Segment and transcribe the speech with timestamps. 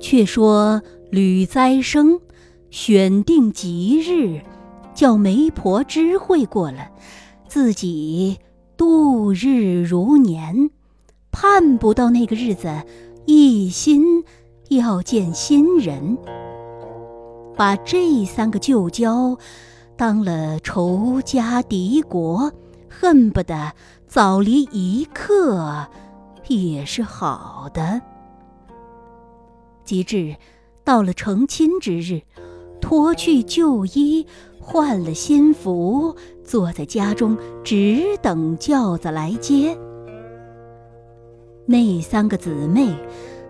[0.00, 2.20] 却说吕栽生
[2.70, 4.40] 选定吉日，
[4.92, 6.90] 叫媒婆知会过了，
[7.46, 8.38] 自己
[8.76, 10.70] 度日如年，
[11.30, 12.82] 盼不到那个日子，
[13.24, 14.24] 一心
[14.68, 16.18] 要见新人，
[17.56, 19.38] 把这三个旧交
[19.96, 22.52] 当了仇家敌国，
[23.00, 23.72] 恨不得
[24.06, 25.86] 早离一刻
[26.48, 28.02] 也是好的。
[29.86, 30.36] 及至
[30.84, 32.20] 到了成亲之日，
[32.78, 34.26] 脱去旧衣，
[34.60, 36.14] 换了新服，
[36.44, 39.78] 坐在家中，只等轿子来接。
[41.64, 42.94] 那三个姊妹，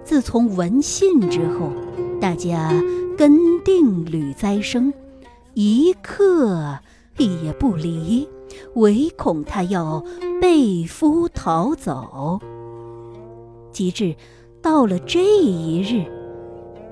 [0.04, 1.73] 自从闻信之后，
[2.20, 2.70] 大家
[3.18, 4.95] 跟定吕栽生，
[5.54, 6.78] 一刻
[7.16, 8.28] 也不离，
[8.74, 10.04] 唯恐他要
[10.40, 12.40] 被夫逃走。
[13.73, 14.15] 及至
[14.60, 16.04] 到了这一日。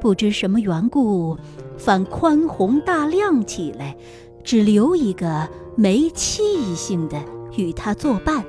[0.01, 1.37] 不知什么缘故，
[1.77, 3.97] 反宽宏大量起来，
[4.45, 7.21] 只留一个没气性的
[7.57, 8.45] 与他作伴，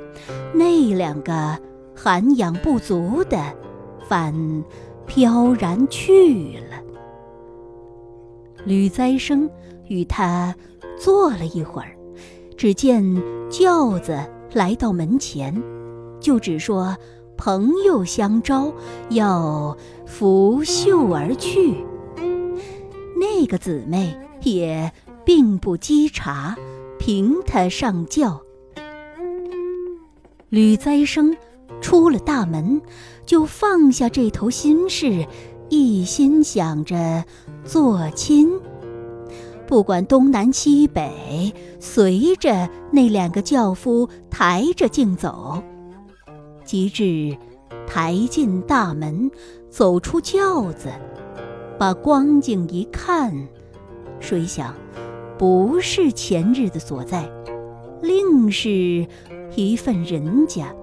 [0.53, 1.59] 那两个
[1.95, 3.41] 涵养不足的，
[4.07, 4.63] 反
[5.07, 6.83] 飘然去了。
[8.63, 9.49] 吕栽生
[9.87, 10.55] 与他
[10.99, 11.97] 坐了一会儿，
[12.59, 14.19] 只见轿子
[14.51, 15.63] 来到门前，
[16.19, 16.97] 就只说。
[17.37, 18.73] 朋友相招，
[19.11, 21.85] 要拂袖而去。
[23.17, 24.91] 那个姊妹也
[25.23, 26.57] 并不稽查，
[26.99, 28.41] 凭他上轿。
[30.49, 31.37] 吕栽生
[31.79, 32.81] 出了大门，
[33.25, 35.25] 就放下这头心事，
[35.69, 37.23] 一心想着
[37.63, 38.51] 做亲。
[39.69, 45.61] 不管东南西北，随着那两个轿夫抬着竞走。
[46.65, 47.37] 及至
[47.85, 49.29] 抬进大门，
[49.69, 50.89] 走出轿子，
[51.77, 53.31] 把光景一看，
[54.19, 54.73] 谁想
[55.37, 57.29] 不是前日的所在，
[58.01, 59.05] 另是
[59.55, 60.73] 一份人家，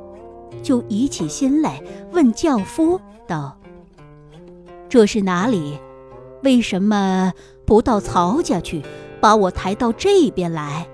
[0.63, 1.83] 就移起心来
[2.13, 3.59] 问轿夫道
[4.89, 5.77] ：“这是哪里？
[6.45, 7.33] 为什么
[7.67, 8.83] 不到曹家去，
[9.21, 10.87] 把我抬到这边来？”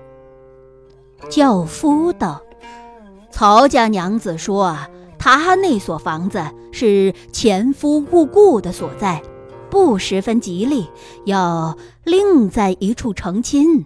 [1.29, 2.41] 轿夫道。
[3.31, 4.77] 曹家娘子说
[5.17, 9.21] ：“她那所房子是前夫误故的所在，
[9.69, 10.87] 不十分吉利，
[11.25, 13.85] 要另在一处成亲。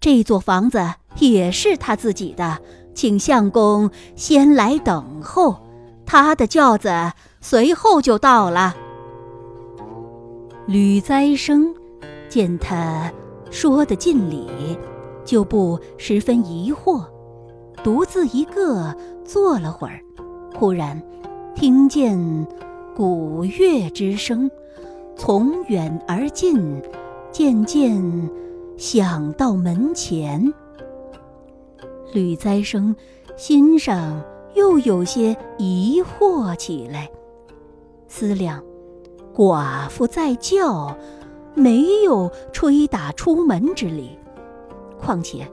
[0.00, 2.58] 这座房子也是他自己的，
[2.94, 5.56] 请相公先来等候，
[6.06, 8.74] 他的轿子随后就到了。”
[10.66, 11.74] 吕栽生
[12.32, 13.12] 见他
[13.50, 14.48] 说的尽理，
[15.22, 17.04] 就不十分疑惑。
[17.84, 20.00] 独自一个坐了会儿，
[20.58, 20.98] 忽然
[21.54, 22.46] 听见
[22.96, 24.50] 鼓乐之声
[25.14, 26.80] 从远而近，
[27.30, 28.02] 渐渐
[28.78, 30.50] 响到门前。
[32.14, 32.96] 吕栽生
[33.36, 34.18] 心上
[34.54, 37.10] 又有些疑惑起来，
[38.08, 38.64] 思量：
[39.34, 40.96] 寡妇在叫，
[41.54, 44.18] 没有吹打出门之理，
[44.98, 45.46] 况且。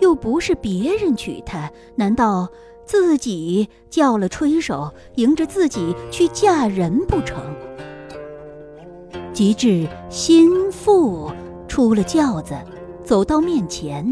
[0.00, 2.48] 又不是别人娶她，难道
[2.86, 7.38] 自己叫了吹手，迎着自己去嫁人不成？
[9.34, 11.30] 及至心腹
[11.68, 12.54] 出了轿子，
[13.04, 14.10] 走到面前，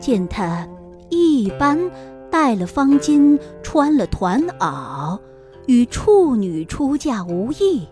[0.00, 0.66] 见他
[1.10, 1.78] 一般
[2.30, 5.18] 戴了方巾，穿了团袄，
[5.66, 7.86] 与处女出嫁无异，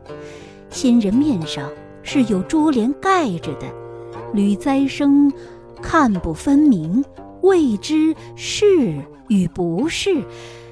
[0.70, 1.68] 新人面上
[2.06, 3.66] 是有珠帘盖着的，
[4.32, 5.30] 吕栽生
[5.82, 7.04] 看不分明。
[7.42, 8.94] 未知是
[9.28, 10.22] 与不是，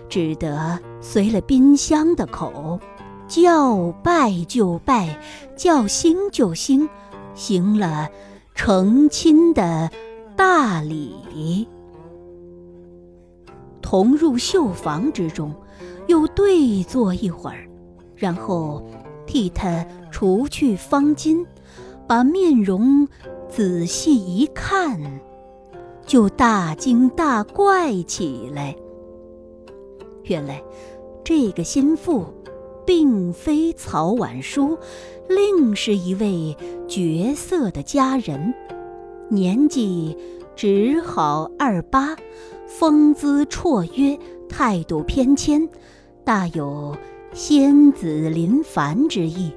[0.09, 2.79] 只得随了宾香的口，
[3.27, 5.21] 叫拜就拜，
[5.57, 6.89] 叫兴就兴，
[7.35, 8.09] 行了
[8.55, 9.91] 成亲的
[10.37, 11.67] 大礼。
[13.83, 15.53] 同入绣房之中，
[16.07, 17.69] 又对坐一会儿，
[18.17, 18.83] 然后
[19.27, 21.45] 替他除去方巾，
[22.07, 23.09] 把面容
[23.49, 25.01] 仔细一看。
[26.07, 28.77] 就大惊大怪起来。
[30.25, 30.63] 原来，
[31.25, 32.27] 这个心腹，
[32.85, 34.77] 并非曹婉舒，
[35.29, 36.55] 另是一位
[36.87, 38.53] 绝色的佳人，
[39.31, 40.15] 年纪
[40.55, 42.15] 只好二八，
[42.67, 45.69] 风姿绰约，态度翩跹，
[46.23, 46.95] 大有
[47.35, 49.53] 仙子临凡之意。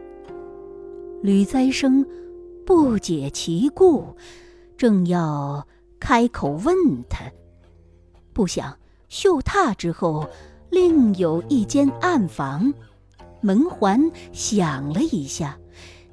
[1.22, 2.04] 吕栽生
[2.66, 4.04] 不解其故，
[4.76, 5.66] 正要。
[6.00, 6.76] 开口问
[7.10, 7.26] 他，
[8.32, 8.78] 不想
[9.10, 10.30] 绣榻之后，
[10.70, 12.72] 另有一间暗房，
[13.42, 15.58] 门环响了一下，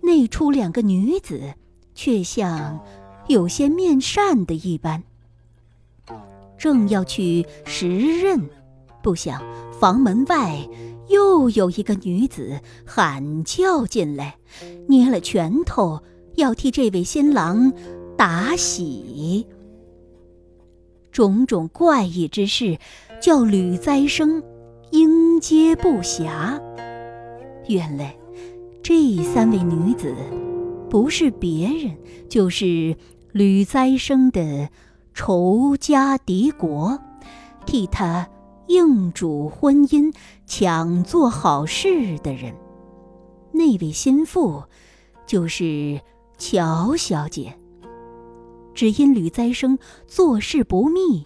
[0.00, 1.52] 内出两个女子，
[1.94, 2.80] 却像
[3.28, 5.02] 有些面善的一般。
[6.56, 8.40] 正要去时任，
[9.02, 9.42] 不想
[9.78, 10.66] 房门外
[11.08, 14.36] 又有一个女子喊叫进来，
[14.88, 16.02] 捏了拳头
[16.36, 17.72] 要替这位新郎
[18.16, 19.46] 打喜。
[21.12, 22.78] 种种怪异之事，
[23.20, 24.42] 叫吕栽生
[24.90, 26.60] 应接不暇。
[27.68, 28.16] 原来
[28.82, 30.14] 这三位女子
[30.90, 31.96] 不是别人，
[32.28, 32.96] 就是
[33.32, 34.68] 吕栽生的
[35.14, 36.98] 仇家敌国，
[37.64, 38.28] 替他
[38.66, 40.14] 应主婚姻、
[40.46, 42.54] 抢做好事的人。
[43.52, 44.62] 那位心腹
[45.26, 46.00] 就是
[46.38, 47.58] 乔小姐。
[48.74, 51.22] 只因吕栽生做事不密，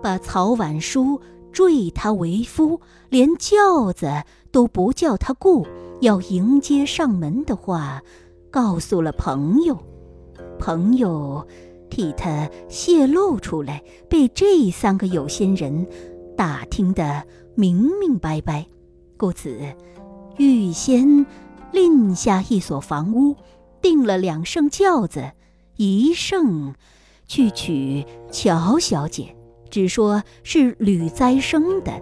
[0.00, 4.22] 把曹婉书赘他为夫，连轿子
[4.52, 5.66] 都不叫他雇，
[6.00, 8.00] 要迎接上门的话，
[8.52, 9.76] 告诉了朋友。
[10.60, 11.44] 朋友
[11.90, 15.84] 替他泄露出来，被这三个有心人
[16.36, 17.22] 打听得
[17.54, 18.66] 明明白白，
[19.16, 19.58] 故此
[20.36, 21.26] 预先
[21.72, 23.36] 另下一所房屋，
[23.80, 25.32] 订了两乘轿子，
[25.76, 26.74] 一乘。
[27.28, 29.34] 去娶乔小姐，
[29.70, 31.92] 只说是吕栽生的；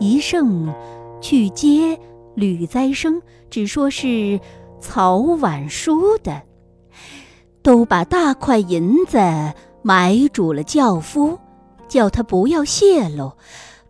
[0.00, 0.74] 一圣
[1.20, 1.96] 去接
[2.34, 4.40] 吕栽生，只说是
[4.80, 6.42] 曹婉书的。
[7.62, 9.18] 都把大块银子
[9.82, 11.38] 买主了轿夫，
[11.90, 13.32] 叫他不要泄露，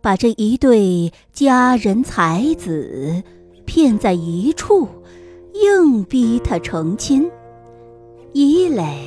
[0.01, 3.23] 把这一对佳人才子
[3.63, 4.89] 骗在一处，
[5.53, 7.31] 硬逼他成亲。
[8.33, 8.97] 一来。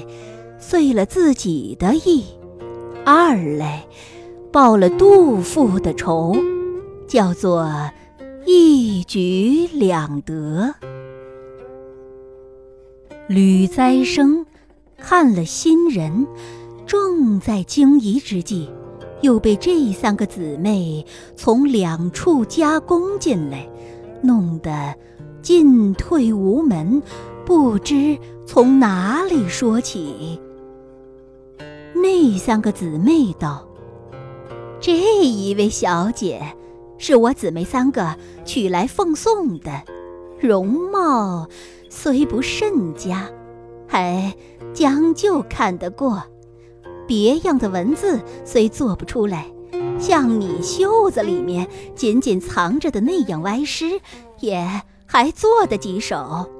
[0.66, 2.24] 遂了自己的意，
[3.04, 3.84] 二来
[4.50, 6.34] 报了杜父的仇，
[7.06, 7.70] 叫做
[8.46, 10.74] 一举两得。
[13.28, 14.46] 吕栽生
[14.96, 16.26] 看了新人，
[16.86, 18.70] 正在惊疑之际，
[19.24, 21.04] 又被这三个姊妹
[21.34, 23.66] 从两处夹攻进来，
[24.20, 24.94] 弄得
[25.40, 27.02] 进退无门，
[27.46, 30.38] 不知从哪里说起。
[31.94, 33.66] 那三个姊妹道
[34.78, 36.42] ：“这一位小姐，
[36.98, 39.70] 是我姊妹三个娶来奉送的，
[40.38, 41.48] 容貌
[41.88, 43.30] 虽不甚佳，
[43.88, 44.34] 还
[44.74, 46.22] 将就看得过。
[47.06, 49.46] 别样的文字虽做不出来，
[49.98, 54.00] 像你袖子里面紧紧藏着的那样歪诗，
[54.40, 56.50] 也还做得几首。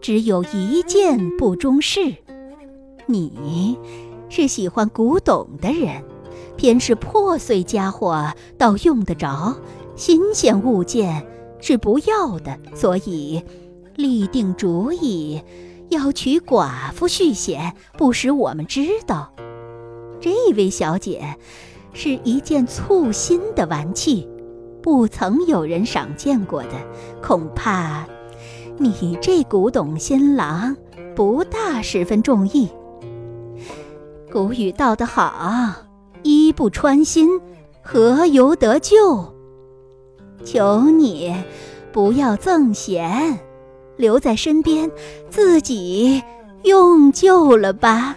[0.00, 2.14] 只有一件不中事，
[3.06, 3.78] 你。”
[4.28, 6.02] 是喜欢古董的人，
[6.56, 9.56] 偏是破碎家伙倒用得着，
[9.94, 11.24] 新鲜物件
[11.60, 12.58] 是不要的。
[12.74, 13.40] 所以
[13.94, 15.40] 立定主意
[15.90, 19.32] 要娶寡妇续弦，不使我们知道。
[20.20, 21.36] 这位小姐
[21.92, 24.28] 是一件簇新的玩器，
[24.82, 26.70] 不曾有人赏见过的，
[27.22, 28.06] 恐怕
[28.78, 30.76] 你这古董新郎
[31.14, 32.68] 不大十分中意。
[34.30, 35.72] 古语道得好
[36.22, 37.40] ：“衣不穿心，
[37.82, 39.32] 何由得旧？”
[40.44, 41.34] 求你
[41.92, 43.38] 不要赠贤，
[43.96, 44.90] 留在身边，
[45.30, 46.22] 自己
[46.64, 48.16] 用旧了吧。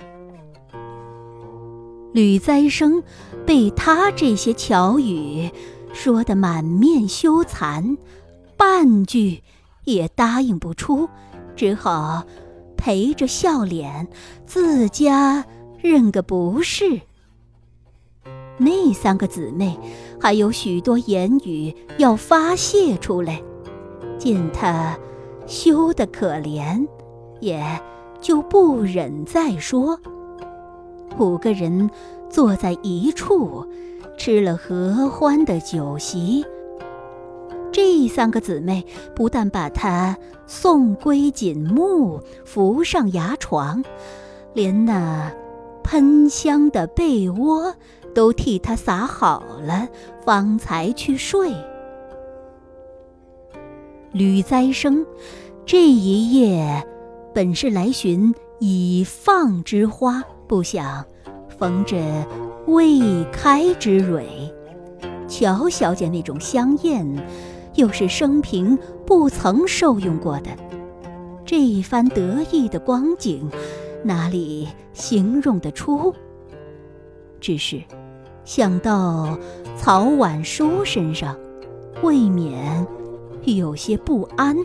[2.11, 3.03] 吕栽生
[3.45, 5.51] 被他这些巧语
[5.93, 7.97] 说得满面羞惭，
[8.57, 9.43] 半句
[9.85, 11.07] 也答应不出，
[11.55, 12.23] 只好
[12.77, 14.07] 陪着笑脸
[14.45, 15.45] 自家。
[15.81, 16.99] 认个不是。
[18.57, 19.79] 那三个姊妹
[20.19, 23.41] 还有许多言语要发泄出来，
[24.17, 24.99] 见他
[25.47, 26.85] 羞得可怜，
[27.39, 27.63] 也
[28.19, 29.97] 就不忍再说。
[31.17, 31.89] 五个人
[32.29, 33.65] 坐在一处，
[34.17, 36.45] 吃了合欢的酒席。
[37.71, 38.85] 这三个姊妹
[39.15, 43.83] 不但把他送归锦幕，扶上牙床，
[44.53, 45.31] 连那。
[45.81, 47.73] 喷香的被窝
[48.13, 49.87] 都替他撒好了，
[50.23, 51.51] 方才去睡。
[54.11, 55.03] 吕栽生
[55.65, 56.87] 这一夜
[57.33, 61.05] 本是来寻已放之花，不想
[61.59, 61.95] 逢着
[62.65, 64.51] 未开之蕊。
[65.27, 67.07] 乔小姐那种香艳，
[67.75, 68.75] 又是生平
[69.05, 70.49] 不曾受用过的，
[71.45, 73.47] 这一番得意的光景。
[74.03, 76.15] 哪里形容得出？
[77.39, 77.79] 只是
[78.43, 79.37] 想到
[79.77, 81.37] 曹婉书身上，
[82.01, 82.87] 未免
[83.43, 84.57] 有些不安，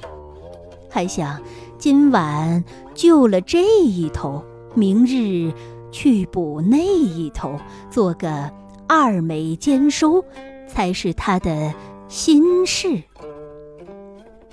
[0.89, 1.43] 还想
[1.77, 2.65] 今晚
[2.95, 4.43] 救了这一头，
[4.75, 5.53] 明日
[5.95, 7.57] 去补那一头，
[7.89, 8.51] 做个
[8.89, 10.25] 二美兼收，
[10.67, 11.73] 才是他的
[12.09, 13.01] 心事。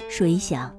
[0.07, 0.71] 谁想，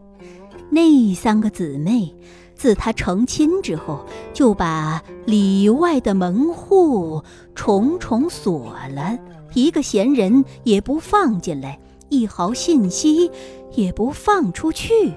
[0.70, 2.14] 那三个姊妹
[2.54, 7.20] 自他成亲之后，就把里外的门户
[7.56, 9.18] 重重锁了，
[9.54, 13.28] 一个闲人也不放进来，一毫信息
[13.72, 15.12] 也不放出去。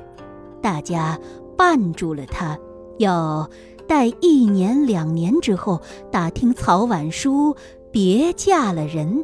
[0.60, 1.20] 大家
[1.56, 2.58] 绊住了他，
[2.98, 3.48] 要
[3.88, 7.56] 待一年两年之后，打听曹婉书
[7.92, 9.24] 别嫁了人，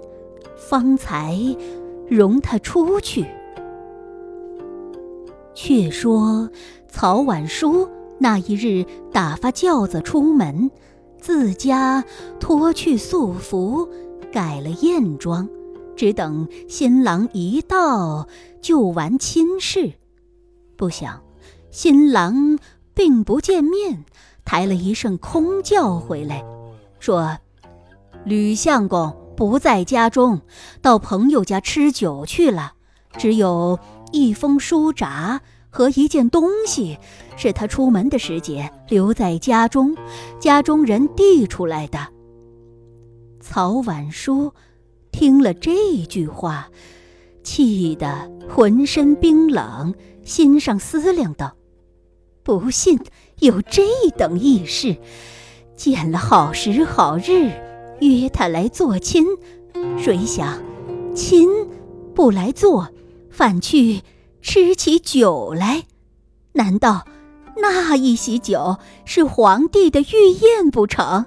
[0.56, 1.38] 方才
[2.08, 3.26] 容他出去。
[5.54, 6.50] 却说
[6.88, 7.88] 曹婉书
[8.20, 10.72] 那一日打发轿子出门，
[11.20, 12.04] 自家
[12.40, 13.88] 脱去素服，
[14.32, 15.48] 改了艳妆，
[15.96, 18.28] 只等新郎一到
[18.62, 19.94] 就完亲事。
[20.78, 21.22] 不想
[21.70, 22.58] 新郎
[22.94, 24.06] 并不见面，
[24.46, 26.44] 抬了一声空轿回来，
[27.00, 27.38] 说
[28.26, 30.42] ：“吕相公不在家中，
[30.82, 32.74] 到朋友家吃酒去了，
[33.18, 33.80] 只有。”
[34.14, 37.00] 一封书札和一件东西，
[37.38, 39.96] 是他出门的时节留在家中，
[40.38, 42.10] 家中人递出来的。
[43.40, 44.54] 曹婉书
[45.14, 46.68] 听了这句话，
[47.42, 49.96] 气得浑身冰冷，
[50.26, 51.56] 心上思量道
[52.44, 53.00] ：“不信
[53.42, 53.84] 有这
[54.18, 54.96] 等异事，
[55.76, 57.52] 见了好时好日，
[58.00, 59.26] 约他来做亲，
[59.98, 60.62] 谁想
[61.14, 61.50] 亲
[62.16, 62.90] 不来做。”
[63.32, 64.02] 反去
[64.42, 65.86] 吃起酒来，
[66.52, 67.06] 难道
[67.56, 71.26] 那一席酒是皇帝的御宴不成？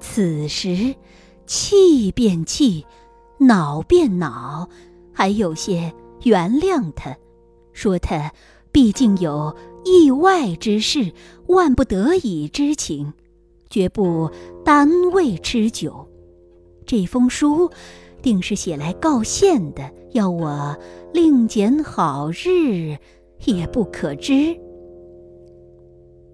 [0.00, 0.96] 此时
[1.46, 2.84] 气变气，
[3.38, 4.68] 恼变恼，
[5.12, 5.94] 还有些
[6.24, 7.16] 原谅他，
[7.72, 8.32] 说他
[8.72, 11.12] 毕竟有意外之事，
[11.46, 13.12] 万不得已之情，
[13.70, 14.30] 绝不
[14.64, 16.08] 单为吃酒。
[16.86, 17.70] 这封书。
[18.22, 20.78] 定是写来告县的，要我
[21.12, 22.96] 另拣好日，
[23.46, 24.56] 也不可知。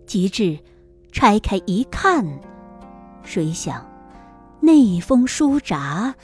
[0.05, 0.59] 及至
[1.11, 2.27] 拆开一看，
[3.23, 3.91] 谁想
[4.61, 6.15] 那封书札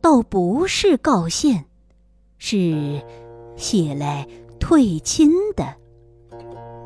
[0.00, 1.64] 倒不是告县，
[2.38, 3.00] 是
[3.54, 4.26] 写来
[4.58, 5.76] 退亲的。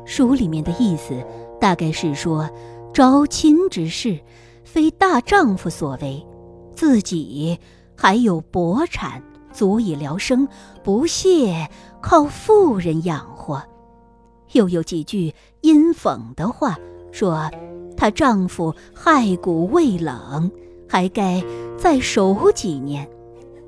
[0.09, 1.23] 书里面的意思
[1.61, 2.49] 大概是说，
[2.91, 4.19] 招亲之事
[4.63, 6.25] 非大丈夫所为，
[6.75, 7.59] 自己。
[7.95, 10.47] 还有薄产足以疗生，
[10.83, 11.69] 不屑
[12.01, 13.61] 靠妇人养活。
[14.53, 16.79] 又有几句阴讽的话，
[17.11, 17.51] 说
[17.95, 20.49] 她丈夫骸骨未冷，
[20.87, 21.43] 还该
[21.77, 23.07] 再守几年。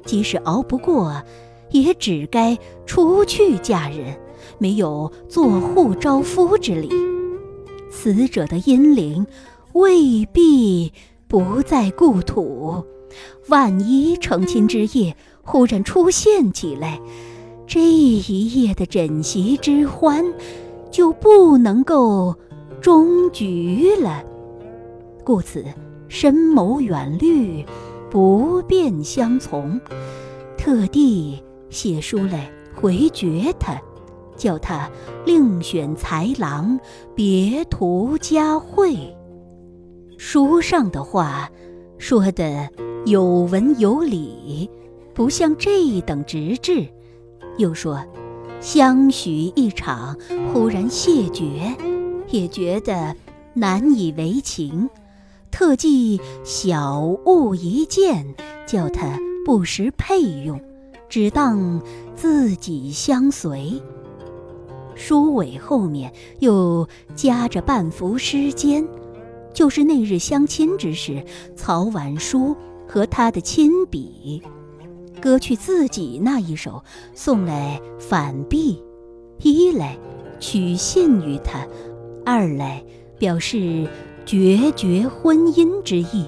[0.05, 1.21] 即使熬不过，
[1.69, 2.57] 也只该
[2.87, 4.17] 出去嫁人，
[4.57, 6.89] 没有做户招夫之理。
[7.89, 9.25] 死者的阴灵
[9.73, 10.93] 未必
[11.27, 12.83] 不在故土。
[13.49, 17.01] 万一成亲之夜忽然出现起来，
[17.67, 20.25] 这一夜的枕席之欢
[20.89, 22.35] 就不能够
[22.81, 24.23] 终局了。
[25.25, 25.63] 故此
[26.07, 27.65] 深谋远虑，
[28.09, 29.79] 不便相从，
[30.57, 33.81] 特地写书来回绝他，
[34.41, 34.89] 叫他
[35.25, 36.79] 另选才郎，
[37.13, 39.15] 别图佳会。
[40.17, 41.47] 书上的话
[41.99, 42.67] 说的。
[43.07, 44.69] 有文有理，
[45.15, 46.87] 不像这等直至。
[47.57, 47.99] 又说，
[48.59, 50.15] 相许一场，
[50.53, 51.75] 忽然谢绝，
[52.29, 53.15] 也觉得
[53.55, 54.87] 难以为情。
[55.49, 58.35] 特记小物一件，
[58.67, 60.61] 叫他不时配用，
[61.09, 61.81] 只当
[62.15, 63.81] 自己相随。
[65.01, 68.87] 书尾后面又夹着半幅诗笺，
[69.51, 72.55] 就是那日相亲之时，曹婉书。
[72.87, 74.41] 和他的亲笔，
[75.21, 78.83] 割去自己那一手，送来反壁，
[79.41, 79.97] 一来
[80.41, 81.65] 取信于他，
[82.25, 82.83] 二来
[83.17, 83.87] 表示
[84.25, 86.27] 决绝婚姻之意。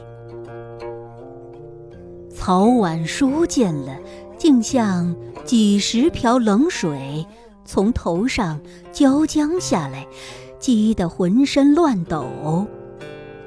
[2.29, 3.99] 曹婉书见了，
[4.37, 5.13] 竟像
[5.43, 7.25] 几十瓢冷水
[7.65, 8.59] 从头上
[8.91, 10.05] 浇浆下来，
[10.59, 12.67] 激得浑身乱抖，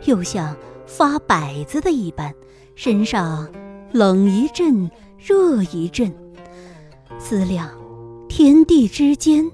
[0.04, 0.56] 又像
[0.86, 2.34] 发摆子的一般。
[2.74, 3.48] 身上
[3.92, 6.12] 冷一阵，热一阵。
[7.18, 7.70] 思量，
[8.28, 9.50] 天地之间，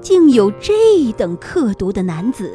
[0.00, 2.52] 竟有这等刻毒的男子。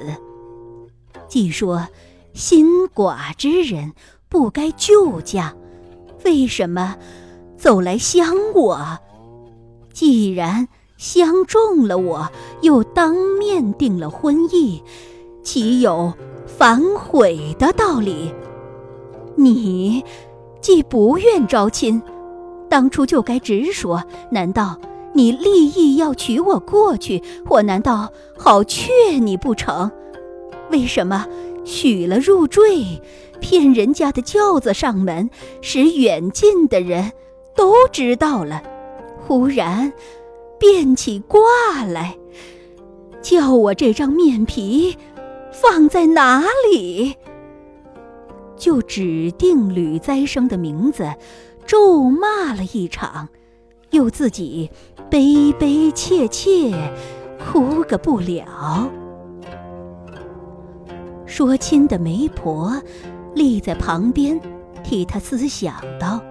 [1.29, 1.88] 既说
[2.34, 3.93] 心寡之人
[4.27, 5.55] 不该救驾，
[6.25, 6.98] 为什么
[7.58, 9.00] 走来相我？
[9.93, 10.67] 既然
[11.01, 12.29] 相中了我，
[12.62, 14.84] 又当面定了婚意，
[15.41, 16.13] 岂有
[16.46, 18.31] 反悔的道理？
[19.36, 20.05] 你
[20.62, 22.00] 既不愿招亲，
[22.70, 24.03] 当初就该直说。
[24.29, 24.79] 难道
[25.13, 29.89] 你立意要娶我过去，我难道好劝你不成？
[30.70, 31.25] 为什么
[31.65, 33.01] 许了入赘，
[33.39, 35.31] 骗人家的轿子上门，
[35.62, 37.12] 使远近的人
[37.55, 38.62] 都知道了，
[39.25, 39.91] 忽然
[40.61, 41.39] 变起卦
[41.87, 42.19] 来，
[43.19, 44.95] 叫我这张面皮
[45.51, 47.15] 放在哪里？
[48.55, 51.15] 就指定吕栽生的名字，
[51.65, 53.29] 咒骂了一场，
[53.89, 54.69] 又自己
[55.09, 56.71] 悲悲切切，
[57.39, 58.87] 哭个不了。
[61.25, 62.79] 说亲的媒婆
[63.33, 64.39] 立在旁边，
[64.83, 66.21] 替他思想道：“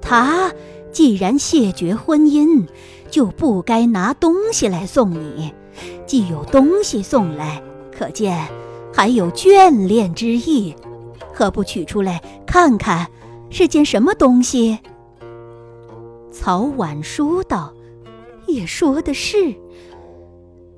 [0.00, 0.52] 他
[0.92, 2.66] 既然谢绝婚姻，
[3.10, 5.52] 就不该拿东西来送你。
[6.06, 8.46] 既有东西送来，可见
[8.92, 10.74] 还有眷恋之意。”
[11.34, 13.06] 何不取出来看看，
[13.48, 14.78] 是件什么东西？
[16.30, 17.72] 曹婉书道
[18.46, 19.54] ：“也说的是。”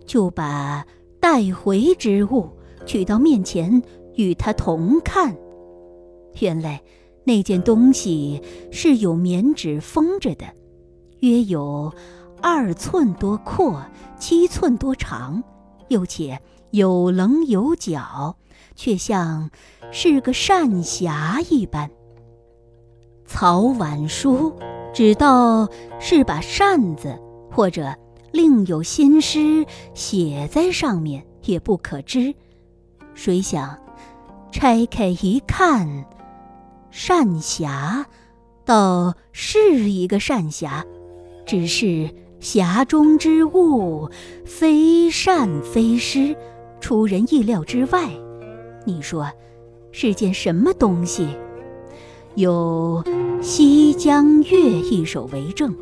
[0.06, 0.86] 就把
[1.18, 2.48] 带回之物
[2.86, 3.82] 取到面前，
[4.14, 5.34] 与他同看。
[6.40, 6.80] 原来
[7.24, 10.46] 那件东西是有棉纸封着的，
[11.20, 11.92] 约有
[12.40, 13.84] 二寸多阔，
[14.18, 15.42] 七寸多长，
[15.88, 16.40] 又且
[16.70, 18.36] 有棱有角。
[18.76, 19.50] 却像
[19.92, 21.88] 是个扇匣一般。
[23.24, 24.52] 曹婉书
[24.92, 25.68] 只道
[26.00, 27.16] 是把扇子，
[27.52, 27.94] 或者
[28.32, 29.64] 另有新诗
[29.94, 32.34] 写在上面，也不可知。
[33.14, 33.78] 谁想
[34.50, 36.04] 拆开一看，
[36.96, 38.04] 扇匣
[38.64, 40.86] 倒是一个善侠，
[41.44, 42.08] 只是
[42.40, 44.08] 匣中之物
[44.44, 46.36] 非善非师，
[46.80, 48.08] 出人意料之外。
[48.86, 49.28] 你说，
[49.90, 51.26] 是件什么东西？
[52.36, 53.02] 有
[53.42, 54.56] 《西江月》
[54.88, 55.74] 一首为证。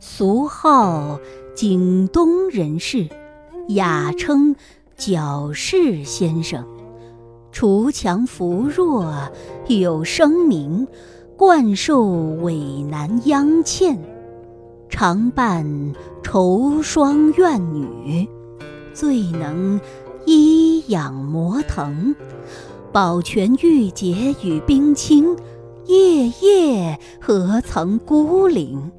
[0.00, 1.20] 俗号
[1.54, 3.08] 景东人士，
[3.68, 4.56] 雅称
[4.96, 6.73] 矫饰先生。
[7.54, 9.14] 锄强扶弱，
[9.68, 10.88] 有声名，
[11.36, 13.96] 惯受委难央欠，
[14.88, 15.64] 常伴
[16.20, 18.28] 愁霜怨女，
[18.92, 19.80] 最能。
[20.26, 22.16] 医养魔腾，
[22.90, 25.36] 保全玉洁与冰清，
[25.84, 28.90] 夜夜何曾孤零？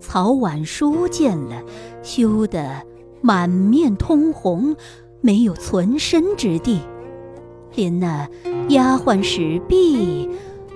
[0.00, 1.62] 曹婉书见了，
[2.02, 2.82] 羞得
[3.20, 4.74] 满面通红，
[5.20, 6.80] 没有存身之地，
[7.74, 8.28] 连那
[8.68, 10.28] 丫鬟史婢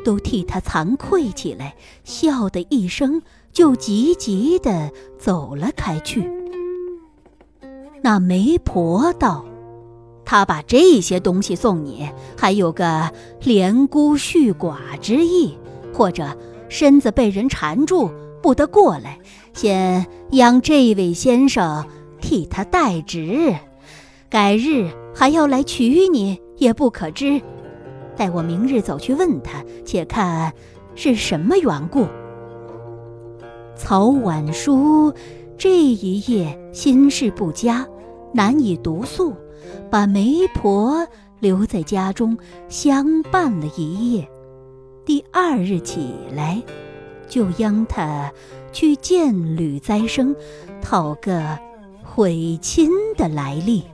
[0.04, 1.74] 都替他惭愧起来，
[2.04, 3.22] 笑的一声，
[3.52, 6.30] 就急急的走了开去。
[8.02, 9.44] 那媒婆道
[10.24, 15.58] ：“他把这些东西送你，还有个连孤续寡之意，
[15.92, 16.36] 或者
[16.68, 18.10] 身子被人缠住
[18.42, 19.18] 不得过来，
[19.52, 21.86] 先央这位先生
[22.22, 23.54] 替他代职，
[24.30, 27.42] 改日还要来娶你，也不可知。
[28.16, 30.54] 待我明日走去问他，且看
[30.94, 32.06] 是什么缘故。”
[33.76, 35.12] 曹婉书。
[35.58, 37.86] 这一夜心事不佳，
[38.32, 39.34] 难以独宿，
[39.90, 41.06] 把媒婆
[41.38, 42.38] 留在家中
[42.70, 44.26] 相伴了一夜。
[45.04, 46.62] 第二日起来，
[47.28, 48.32] 就央他
[48.72, 50.34] 去见吕栽生，
[50.80, 51.58] 讨个
[52.02, 53.84] 悔亲的来历。